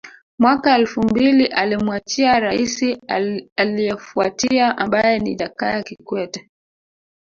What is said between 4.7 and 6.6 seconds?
ambaye ni Jakaya Kikwete